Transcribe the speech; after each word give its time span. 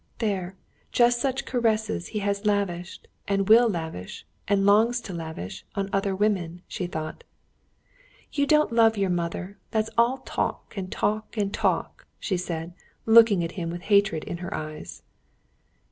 "There, 0.17 0.55
just 0.91 1.21
such 1.21 1.45
caresses 1.45 2.07
he 2.07 2.19
has 2.25 2.43
lavished, 2.47 3.07
and 3.27 3.47
will 3.47 3.69
lavish, 3.69 4.25
and 4.47 4.65
longs 4.65 4.99
to 5.01 5.13
lavish 5.13 5.63
on 5.75 5.91
other 5.93 6.15
women!" 6.15 6.63
she 6.67 6.87
thought. 6.87 7.23
"You 8.33 8.47
don't 8.47 8.71
love 8.73 8.97
your 8.97 9.11
mother. 9.11 9.59
That's 9.69 9.91
all 9.99 10.17
talk, 10.25 10.75
and 10.75 10.91
talk, 10.91 11.37
and 11.37 11.53
talk!" 11.53 12.07
she 12.19 12.35
said, 12.35 12.73
looking 13.05 13.43
at 13.43 13.51
him 13.51 13.69
with 13.69 13.83
hatred 13.93 14.23
in 14.23 14.37
her 14.37 14.51
eyes. 14.55 15.03